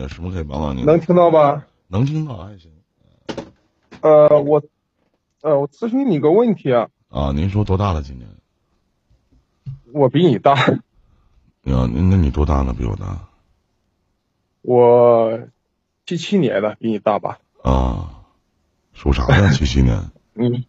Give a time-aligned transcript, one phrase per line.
[0.00, 0.84] 有什么可以帮到您？
[0.84, 1.66] 能听到吧？
[1.88, 2.70] 能听到还行。
[4.00, 4.62] 呃，我，
[5.42, 6.88] 呃，我咨询你个问题啊。
[7.08, 8.02] 啊，您说多大了？
[8.02, 8.28] 今年？
[9.92, 10.52] 我比你大。
[10.52, 10.80] 啊，
[11.64, 12.72] 那那你多大了？
[12.74, 13.28] 比我大？
[14.62, 15.40] 我
[16.06, 17.38] 七七年的，比你大吧？
[17.62, 18.24] 啊，
[18.92, 19.50] 属啥的？
[19.56, 20.10] 七七年。
[20.34, 20.64] 嗯，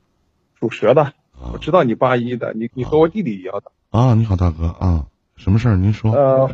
[0.60, 1.14] 属蛇的。
[1.54, 3.72] 我知道你八一的，你你和我弟弟一样的。
[3.92, 5.76] 啊，你好，大哥啊，什么事儿？
[5.76, 6.12] 您说。
[6.12, 6.50] 呃，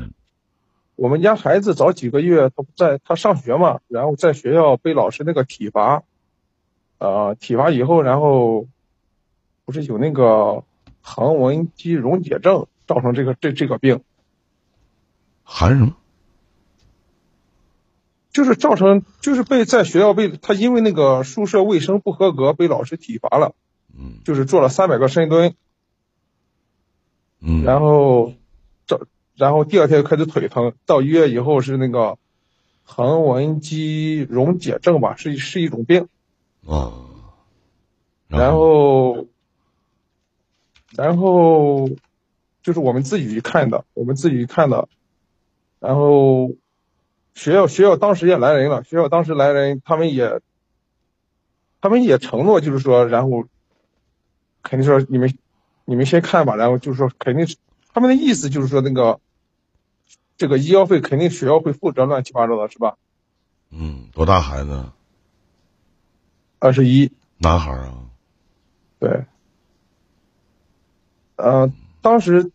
[0.96, 6.04] 我们家孩子早几个月，他不在他上学嘛，然后在学校被老师那个体罚，
[7.00, 8.68] 呃，体罚以后，然后
[9.66, 10.64] 不是有那个
[11.02, 14.02] 横纹肌溶解症，造成这个这这个病。
[15.44, 15.96] 含什么？
[18.32, 23.54] 就是造成，就是被在学校被他因为那个宿舍卫生不合格，被老师体罚了。
[23.94, 24.20] 嗯。
[24.26, 25.56] 就是做了三百个深蹲。
[27.40, 27.64] 嗯。
[27.64, 28.36] 然后，这
[29.36, 32.18] 然后第二天就开始腿疼，到医院以后是那个
[32.84, 36.08] 横纹肌溶解症吧，是是一种病。
[36.66, 36.94] 啊。
[38.28, 39.28] 然后，
[40.96, 41.90] 然后
[42.64, 44.88] 就是我们自己去看的，我们自己去看的，
[45.80, 46.52] 然后。
[47.38, 50.40] 学校学校当时也来人了，学校当时来人，他们也，
[51.82, 53.44] 他们也承诺，就是说，然后，
[54.64, 55.38] 肯定说你们，
[55.84, 57.58] 你们先看吧，然后就是说，肯定是
[57.94, 59.20] 他们的意思就是说那个，
[60.38, 62.96] 这个医药费肯定学校会负责，乱七八糟的是吧？
[63.72, 64.86] 嗯，多大孩子？
[66.60, 67.12] 二十一。
[67.38, 67.94] 男孩啊？
[69.00, 69.26] 对。
[71.36, 72.52] 呃，当时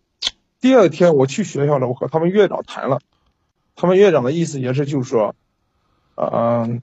[0.60, 3.00] 第二天我去学校了，我和他们院长谈了。
[3.76, 5.34] 他们院长的意思也是，就是说，
[6.16, 6.82] 嗯，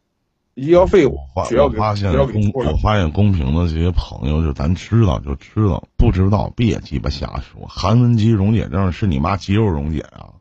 [0.55, 1.05] 医药费
[1.47, 7.67] 学校给发现公，我发现公屏的这些朋友，就咱知道就知道，不知道别鸡巴瞎说。
[7.67, 10.33] 韩文肌溶解症是你妈肌肉溶解啊？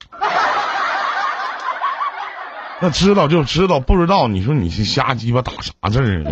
[2.83, 6.31] 那知道就知道，不知道你说你是瞎鸡巴打啥字儿呢？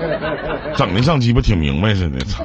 [0.76, 2.44] 整的像鸡巴挺明白似的，操！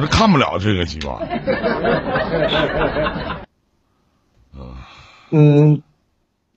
[0.00, 1.20] 那看不了这个鸡巴。
[5.30, 5.82] 嗯，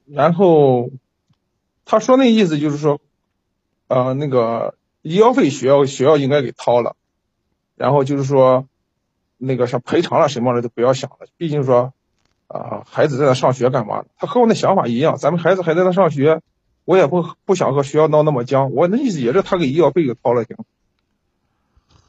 [0.07, 0.89] 然后
[1.85, 2.99] 他说那意思就是说，
[3.88, 6.95] 呃，那个医药费学校学校应该给掏了，
[7.75, 8.67] 然后就是说，
[9.38, 11.94] 那个像赔偿了什么的都不要想了，毕竟说，
[12.53, 14.06] 啊，孩子在那上学干嘛？
[14.18, 16.41] 他和我那想法一样，咱们孩子还在那上学，
[16.86, 18.72] 我也不不想和学校闹那么僵。
[18.72, 20.56] 我那意思也是他给医药费给掏了行，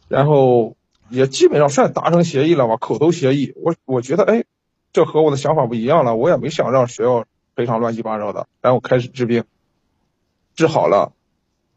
[0.08, 0.76] 然后
[1.08, 3.54] 也基本上算达成协议了吧，口头协议。
[3.56, 4.44] 我我觉得，哎。
[4.94, 7.26] 这和我的想法不一样了，我也没想让学校
[7.56, 9.42] 赔偿乱七八糟的，然后开始治病，
[10.54, 11.12] 治好了，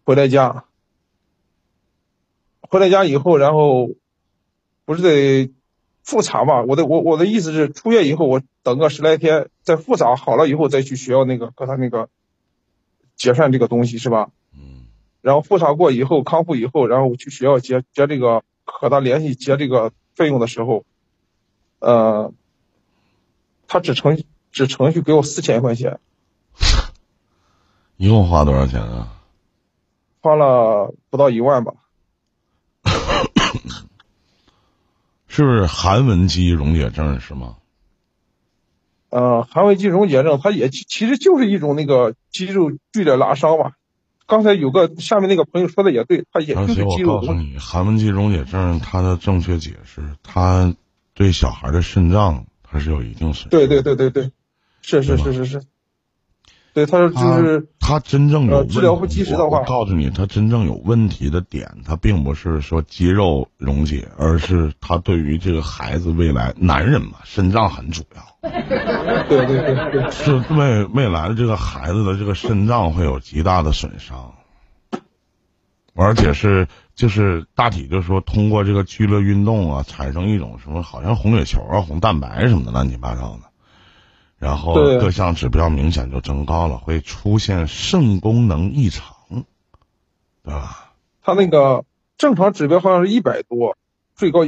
[0.05, 0.65] 回来家，
[2.61, 3.89] 回来家以后，然后
[4.85, 5.51] 不是得
[6.07, 6.61] 复查嘛？
[6.63, 12.07] 我的我我的意思是，出院以后我等个十来天再复查好了以后再去学校那个和他那个
[13.17, 14.29] 结算这个东西是吧？
[14.53, 14.85] 嗯。
[15.21, 20.85] 然后复查过以后康复以后，然后去学校结结这个和他联系结这个费用的时候，
[21.79, 22.31] 呃。
[23.69, 25.99] 他只程只程序给我四千块钱，
[27.97, 29.11] 一共花多少钱啊？
[30.21, 31.73] 花了不到一万吧。
[35.37, 37.57] 是不是韩文肌溶解症是吗？
[39.11, 43.73] 呃，韩文肌溶解症，它也其实就是一种那个肌肉剧烈拉伤吧。
[44.25, 47.17] 刚才有个下面那个朋友说的也对，它也就是肌肉。
[47.17, 50.73] 我告诉你，韩文肌溶解症它的正确解释，它
[51.13, 52.47] 对小孩的肾脏。
[52.63, 54.31] 它是有一定损对对对对对，
[54.81, 55.61] 是是是是是，
[56.77, 68.51] 对他说就是他真正有治疗不及时的话，我告诉你，他真正有问题的点，他并不是说肌肉溶解，而是他对于这个孩子未来，男人嘛，肾脏很主要。
[69.27, 74.33] 对对对对，是未未来的这个孩子的这个肾脏会有极大的损伤，
[75.95, 76.67] 而且是。
[76.93, 83.41] 就是大体就是说，通过这个剧烈运动啊，产生一种什么，好像红血球啊、红蛋白什么的乱七八糟的，
[84.37, 89.15] 然后各项指标明显就增高了，会出现肾功能异常，
[90.43, 90.93] 对吧？
[91.23, 91.85] 他那个
[92.17, 93.77] 正常指标好像是一百多，
[94.15, 94.47] 最高，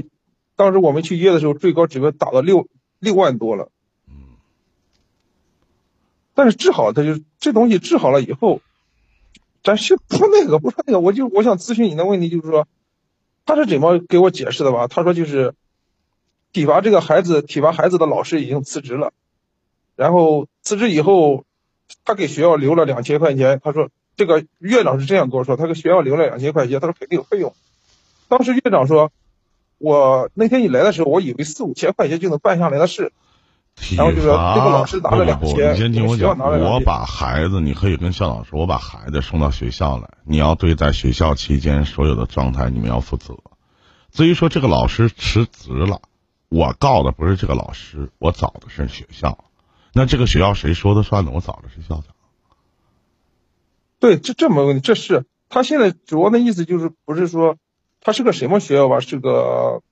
[0.55, 2.67] 当时我们去医院的时候，最高指标达到六
[2.99, 3.71] 六万多了。
[4.07, 4.37] 嗯。
[6.33, 8.61] 但是治好，他就这东西治好了以后。
[9.61, 12.65] 咱先不那个，不说那个，我就我想咨询你的问题，就是说，
[13.45, 14.87] 他是怎么给我解释的吧？
[14.87, 15.53] 他说就是
[16.53, 19.11] 体罚这个孩子，体罚孩子的老师已经辞职了，
[19.99, 21.43] 然后辞职以后，
[22.05, 23.59] 他给学校留了两千块钱。
[23.61, 27.53] 他说这个院长是这样跟我说，他给学校留了两千块钱，他说肯定有费用。
[28.29, 29.11] 当时院长说，
[29.77, 33.11] 我那天你来的时候，我以为四五千块钱就能办下来的事。
[33.75, 43.35] 体然后就是这个老师拿了两千你先听我讲，我把孩子，你可以跟校长说，我把孩子送到学校来，你要对在学校期间所有的状态你们要负责。
[44.13, 45.99] 至于说这个老师辞职了，
[46.47, 49.37] 我告的不是这个老师，我找的是学校。
[49.99, 51.31] 那这个学校谁说的算呢？
[51.33, 52.05] 我找的是校长。
[53.99, 57.57] 对，这这没问题，这是他现在主要的意思就是不是说
[57.99, 59.83] 他是个什么学校吧，是个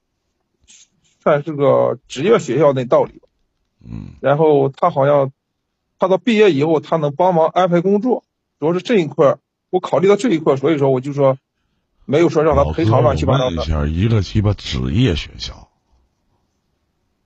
[1.22, 3.22] 算是个职业学校那道理。
[3.84, 5.34] 嗯，然后他好像
[6.00, 8.24] 他到毕业以后，他能帮忙安排工作，
[8.62, 9.40] 主要是这一块儿，
[9.70, 11.38] 我考虑到这一块儿，所以说我就说
[12.06, 13.58] 没有说让他赔偿乱七八糟的。
[13.58, 15.68] 一下，一个鸡巴职业学校，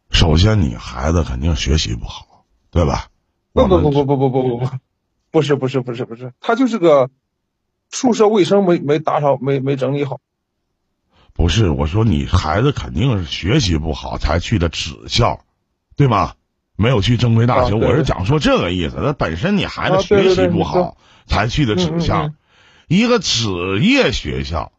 [0.10, 2.26] 首先你孩子肯定学习不好，
[2.72, 3.08] 对吧？
[3.54, 4.70] 不不不不不不不不不，
[5.30, 7.10] 不是不是不是不是，他就是个
[7.90, 10.20] 宿舍卫生没没打扫没没整理好。
[11.34, 15.42] 不是，我说你孩子肯定是学习不好才去的职校，
[15.96, 16.34] 对吗？
[16.78, 18.96] 没有去正规大学，我是讲说这个意思。
[18.98, 20.98] 那本身你孩子学习不好
[21.28, 22.36] 才去的职校，嗯嗯嗯
[22.88, 24.72] 一个职业学校，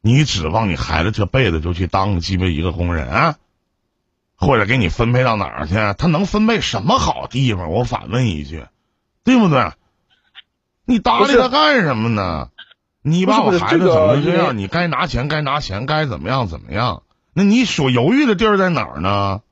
[0.00, 3.38] 你指望你孩子这辈子就去当个鸡巴一个工人啊？
[4.36, 5.74] 或者给你分配到哪儿去？
[5.98, 7.70] 他能分配什么好地方？
[7.70, 8.66] 我反问一句，
[9.24, 9.72] 对不对？
[10.84, 12.50] 你搭理他干什么呢？
[13.02, 17.02] 你把我孩子整这个因为成这样，你该拿钱该拿钱，该怎么样怎么样？
[17.32, 19.42] 那你所犹豫的地儿在哪儿呢？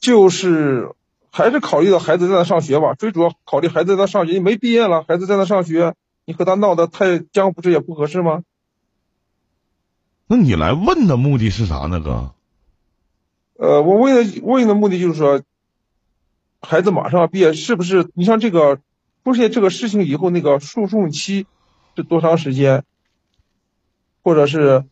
[0.00, 0.94] 就是
[1.30, 8.42] 还是考虑到孩子在那上学吧，最主要考虑孩子在那上学，你没毕业了，孩子在那上学，你和他闹得太僵，不是也不合适吗？
[10.32, 12.32] 那你来问的目的是啥呢，哥？
[13.54, 15.42] 呃，我问的问的目的就是说，
[16.60, 18.08] 孩子马上毕业，是不是？
[18.14, 18.78] 你像这个
[19.24, 21.48] 出现这个事情以后，那个诉讼期
[21.96, 22.84] 是多长时间？
[24.22, 24.84] 或者是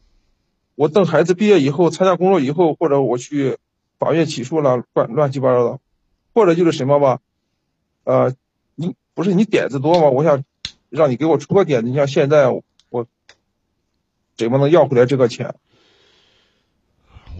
[0.75, 3.59] 我等孩子毕业以后，参加工作以后，或者我去
[4.01, 5.79] 法院起诉了，乱乱七八糟的，
[6.35, 7.21] 或者就是什么吧？
[8.03, 8.35] 呃，
[8.75, 10.09] 你不是你点子多吗？
[10.09, 10.43] 我想
[10.91, 12.49] 让你给我出个点子，你像现在
[14.39, 15.55] 怎么能要回来这个钱？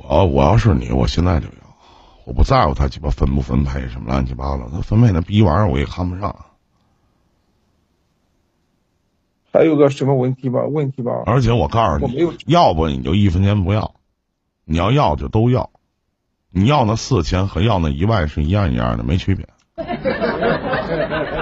[0.03, 1.53] 我我要是你，我现在就要，
[2.25, 6.35] 我不在乎他鸡巴分不分配什么乱七八糟，他分配那逼玩意儿我也看不上。
[9.53, 10.65] 还有个什么问题吧？
[10.65, 11.13] 问题吧？
[11.27, 13.95] 而且我告诉你要不你就一分钱不要，
[14.65, 15.71] 你要要就都要，
[16.51, 19.49] 你要那四千和要那一万是一样一样的，没区别。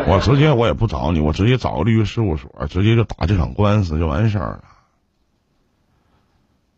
[0.08, 4.64] 我直接我也不找你，我直接找个律师事务所，直接就打这场官司就完事儿了。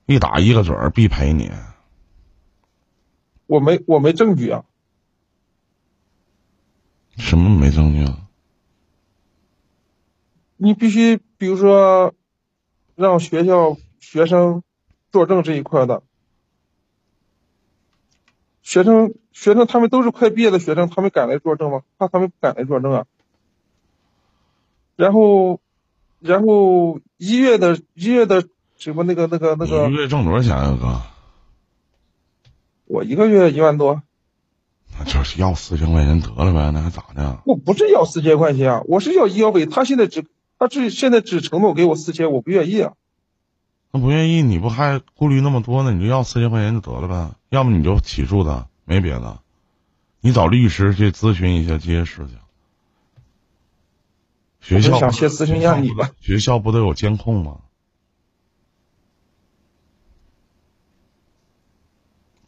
[0.09, 1.53] 一打一个准儿，必赔你。
[3.47, 4.65] 我没我没证据啊。
[7.19, 8.17] 什么没证据啊？
[10.57, 12.15] 你必须比如说
[12.95, 14.63] 让学校学生
[15.13, 16.03] 作证这一块的，
[18.63, 21.83] 学生学生他们都是快毕业的学生，他们敢来作证吗？
[21.99, 23.07] 怕他们不敢来作证啊。
[24.97, 25.61] 然后，
[26.19, 28.49] 然后一月的一月的
[28.79, 31.03] 什么那个那个那你个一，个月挣多少钱啊，哥？
[32.87, 34.03] 我一个月一万多，
[34.97, 37.43] 那就是要四千块钱得了呗，那还咋的？
[37.45, 39.67] 我不是要四千块钱啊，我是要医药费。
[39.67, 40.25] 他现在只
[40.59, 42.93] 他只现在只承诺给我四千，我不愿意啊。
[43.91, 45.93] 那不愿意，你不还顾虑那么多呢？
[45.93, 49.41] 你就要四千块钱就得了呗，要么你就起诉他，没别的，
[50.21, 52.37] 你找律师去咨询一下这些事情。
[54.61, 56.11] 学校我想先咨询一下你吧。
[56.21, 57.59] 学校不都有监控吗？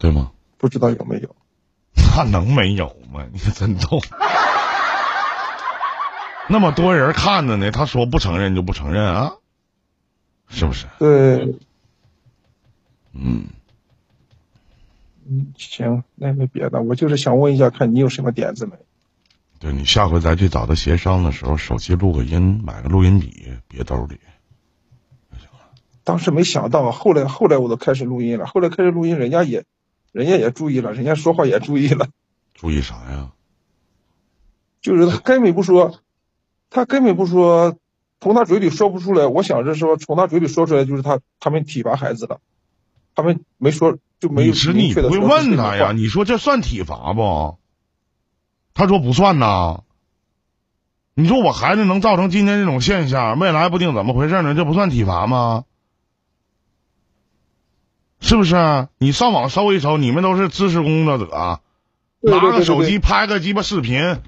[0.00, 0.33] 对吗？
[0.57, 1.37] 不知道有没有？
[2.16, 3.25] 那能没有吗？
[3.33, 4.00] 你真逗。
[6.49, 9.35] 那么多人看着呢，他说不承认就不承认啊，
[10.49, 10.87] 是不是？
[10.99, 11.54] 对，
[13.12, 13.45] 嗯，
[15.28, 18.73] 嗯，行，那没别的，我就是想问一下，看你有什么点子没？
[19.61, 24.19] 对你下回再去找他协商的时候，手机录个音，买个录音笔别兜里。
[26.02, 29.64] 当时没想到，后来后来我都开始录音了，后来开始录音，人家也，
[30.12, 32.09] 人家也注意了，人家说话也注意了，
[32.55, 33.33] 注意啥呀？
[34.81, 36.00] 就是他根本不说，
[36.71, 37.76] 他根本不说，
[38.21, 39.26] 从他嘴里说不出来。
[39.26, 42.40] 我想着说，从他嘴里说出来就是他他们体罚孩子了，
[43.14, 45.93] 他们没说就没有你是你不会明确的说问他呀？？
[45.93, 47.59] 你说这算体罚不？
[48.73, 49.83] 他说不算呐。
[51.14, 54.55] 你说我孩子能造成今天这种现象，未来不定怎么回事呢？
[54.55, 55.64] 这不算体罚吗？
[58.21, 58.89] 是不是？
[58.99, 61.61] 你上网搜一搜，你们都是知识工作者，
[62.21, 64.19] 拿个手机拍个鸡巴视频，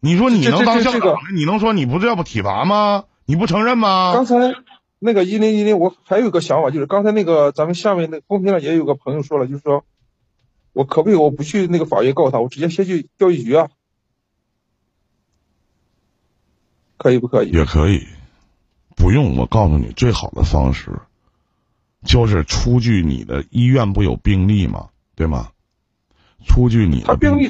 [0.00, 1.34] 你说你能当这这个校长？
[1.34, 3.04] 你能说你不这不体罚吗？
[3.24, 4.12] 你不承认吗？
[4.14, 4.36] 刚才
[4.98, 9.84] 那个一零一零，我还有一个想法，就是刚才那个咱们下面那公屏上也有个朋友说了，就是说
[10.72, 13.68] 我可不可以我不去那个法院告他，我直接先去教育局啊？
[16.98, 17.50] 可以不可以？
[17.50, 18.06] 也可以，
[18.94, 19.36] 不用。
[19.36, 21.00] 我告诉你，最好的方式
[22.04, 24.88] 就是出具你的医院不有病历吗？
[25.16, 25.48] 对吗？
[26.46, 27.48] 出具你的他病历，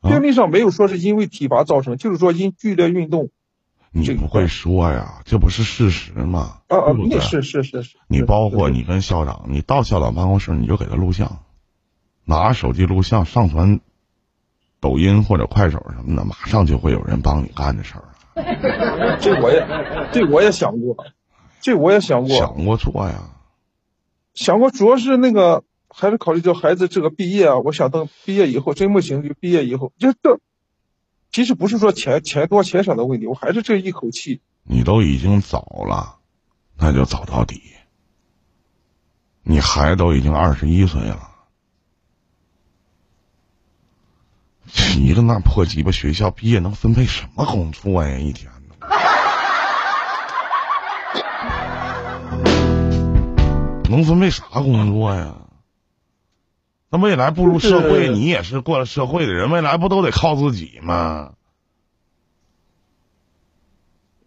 [0.00, 3.30] 啊病历上没有说是因为体罚造成，就是说因剧烈运动
[3.90, 6.58] 你不会说呀，这不是事实吗？
[6.68, 7.96] 啊啊，对对那是是是是。
[8.06, 11.38] 你包括你跟校长，你到校长办公室你就给他录像，
[12.24, 13.80] 拿手机录像上传
[14.80, 19.16] 抖音或者快手什么的，马上就会有人帮你干这事儿了。
[19.22, 19.66] 这我也
[20.12, 20.94] 这我也想过，
[21.62, 23.30] 这我也想过，想过做呀？
[24.36, 30.38] 想过，主要是那个还是考虑到孩子这个毕业啊，我想等毕业以后真不行就毕业以后，就这
[31.32, 34.42] 其实不是说钱钱多钱少的问题，我还是这一口气。
[34.62, 36.18] 你都已经走了，
[36.76, 37.62] 那就走到底。
[39.42, 41.30] 你孩子都已经二十一岁了，
[44.98, 48.18] 一个那破鸡巴学校毕业能分配什么工作呀？
[48.18, 48.50] 一天
[53.96, 53.96] 呢？
[53.96, 55.34] 能分配啥工作呀？
[56.90, 61.32] 那未来步入社会，你也是过了社会的人，未来不都得靠自己吗？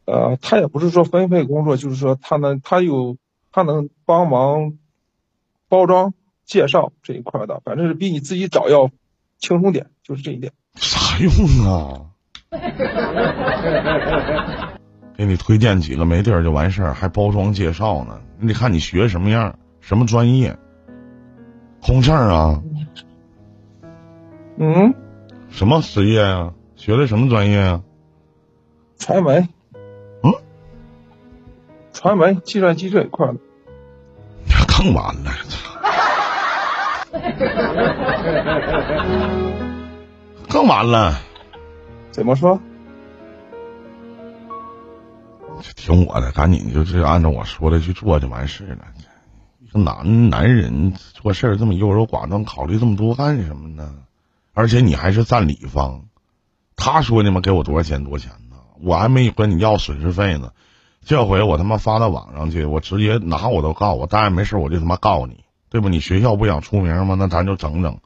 [0.05, 3.17] 呃，他也不是说分配工作，就是说他能他有
[3.51, 4.73] 他能帮忙
[5.67, 6.13] 包装
[6.45, 8.89] 介绍这一块的，反正是比你自己找要
[9.37, 10.51] 轻松点，就是这一点。
[10.75, 11.31] 啥用
[11.65, 12.05] 啊？
[15.19, 18.21] 给你推荐几个没地儿就完事儿，还包装介绍呢？
[18.39, 20.55] 你得看你学什么样，什么专业。
[21.81, 22.63] 空气儿啊，
[24.57, 24.93] 嗯，
[25.49, 26.53] 什么职业啊？
[26.77, 27.81] 学的什么专业啊？
[28.97, 29.45] 传媒，
[30.23, 30.33] 嗯，
[31.91, 33.35] 传媒计算机这一块的。
[34.67, 35.31] 更完了，
[40.47, 41.19] 更完了。
[42.11, 42.57] 怎么说？
[45.75, 48.85] 听我的，赶紧就是按照我说的去做就完事了。
[49.59, 53.93] 一个男男人做事这么优柔寡断，考虑这么多干什么呢？
[54.53, 56.05] 而且你还是占理方，
[56.75, 58.55] 他说你们给我多少钱多少钱呢？
[58.81, 60.51] 我还没跟你要损失费呢。
[61.05, 65.87] 这回我他妈发到网上去，我直接拿我都告我，当然没事，我就他妈告你，对不？
[65.87, 67.15] 你学校不想出名吗？
[67.17, 67.99] 那咱就整整，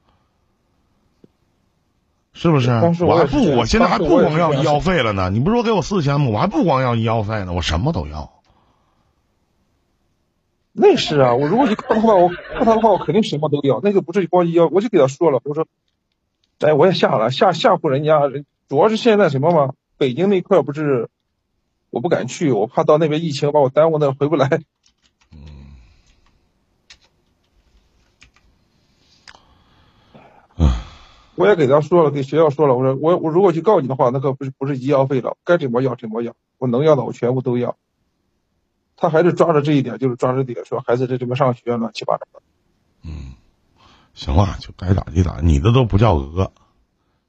[2.34, 2.70] 是不是？
[3.06, 5.30] 我还不，我现在还不光要医药费了呢。
[5.30, 6.30] 你不是说给我四千吗？
[6.30, 8.32] 我还不光要医药费呢，我什么都要。
[10.76, 15.68] 那是啊，我如果去告他的话，我告他的话，我肯定什么都要，那就不是光医药，我就给他说了，我说，
[16.60, 21.10] 哎，我也下了，吓吓唬人家，人主要是现在什么嘛，北京那块不是，
[21.92, 24.62] 我不敢去，我怕到那边疫情把我耽误那回不来。
[30.58, 30.72] 嗯，
[31.36, 37.76] 我也给他说了，给学校说了，我说我我如果去告你的话，那可不是不是医药费了，该怎么要怎么要，我能要的我全部都要。
[38.96, 42.42] 他还是抓着这一点，就是抓着点，说孩子在这边上学乱七八糟的。
[43.04, 43.34] 嗯
[44.14, 46.52] 行了，就该咋地咋，你的都不叫讹，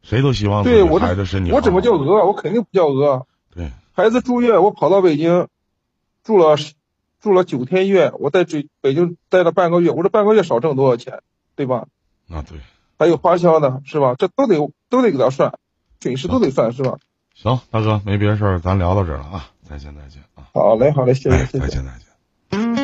[0.03, 1.57] 谁都希望对我这孩子身体好。
[1.57, 2.27] 我怎么叫讹？
[2.27, 3.27] 我肯定不叫讹。
[3.55, 5.49] 对，孩子住院，我跑到北京，
[6.23, 6.57] 住了
[7.21, 11.23] 住了九天院，我在北北京待了半个月，我这半个月少挣多少钱，
[11.57, 11.87] 对吧？
[12.27, 12.59] 那对，
[12.99, 14.15] 还有花销呢，是吧？
[14.19, 14.57] 这都得
[14.89, 15.53] 都得给他算，
[16.01, 16.99] 准时都得算，是吧？
[17.35, 21.59] 行，大哥没别的事儿，咱聊到这儿了啊，再见再见啊，好嘞，好嘞，谢谢，哎，谢谢。
[21.61, 21.93] 再见再
[22.59, 22.84] 见。